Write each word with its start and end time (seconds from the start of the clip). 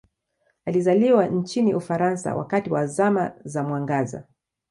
Alizaliwa 0.65 1.27
nchini 1.27 1.73
Ufaransa 1.73 2.35
wakati 2.35 2.69
wa 2.69 2.87
Zama 2.87 3.31
za 3.45 3.63
Mwangaza. 3.63 4.23